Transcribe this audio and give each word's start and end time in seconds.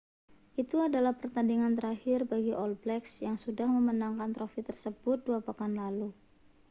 itu 0.63 0.77
adalah 0.87 1.13
pertandingan 1.21 1.73
terakhir 1.77 2.19
bagi 2.31 2.49
all 2.59 2.73
blacks 2.83 3.13
yang 3.25 3.37
sudah 3.43 3.67
memenangkan 3.75 4.29
trofi 4.35 4.61
tersebut 4.69 5.17
dua 5.29 5.39
pekan 5.47 5.71
lalu 5.81 6.09